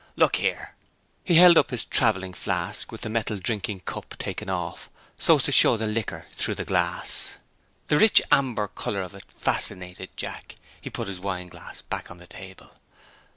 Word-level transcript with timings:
Look 0.15 0.37
here!" 0.37 0.73
He 1.23 1.35
held 1.35 1.59
up 1.59 1.69
his 1.69 1.85
traveling 1.85 2.33
flask, 2.33 2.91
with 2.91 3.01
the 3.01 3.07
metal 3.09 3.37
drinking 3.37 3.81
cup 3.81 4.15
taken 4.17 4.49
off, 4.49 4.89
so 5.15 5.35
as 5.35 5.43
to 5.43 5.51
show 5.51 5.77
the 5.77 5.85
liquor 5.85 6.25
through 6.31 6.55
the 6.55 6.65
glass. 6.65 7.35
The 7.85 7.99
rich 7.99 8.19
amber 8.31 8.67
color 8.67 9.03
of 9.03 9.13
it 9.13 9.25
fascinated 9.31 10.09
Jack. 10.17 10.55
He 10.81 10.89
put 10.89 11.07
his 11.07 11.19
wine 11.19 11.49
glass 11.49 11.83
back 11.83 12.09
on 12.09 12.17
the 12.17 12.25
table. 12.25 12.71